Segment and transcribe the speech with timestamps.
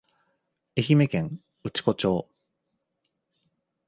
[0.77, 2.27] 愛媛県内子町